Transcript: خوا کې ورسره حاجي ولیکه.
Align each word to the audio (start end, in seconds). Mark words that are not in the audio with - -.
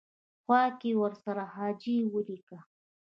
خوا 0.43 0.61
کې 0.79 0.91
ورسره 1.01 1.43
حاجي 1.53 1.97
ولیکه. 2.13 2.59